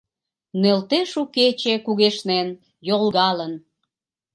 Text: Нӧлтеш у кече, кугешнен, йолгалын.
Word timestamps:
Нӧлтеш 0.61 1.11
у 1.21 1.23
кече, 1.35 1.73
кугешнен, 1.85 2.47
йолгалын. 2.87 3.53